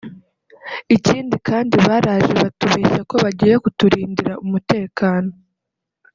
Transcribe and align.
Ikindi 0.95 1.35
kandi 1.47 1.73
baraje 1.85 2.33
batubeshya 2.41 3.01
ko 3.09 3.15
bagiye 3.23 3.55
kuturindira 3.63 4.33
umutekano 4.45 5.31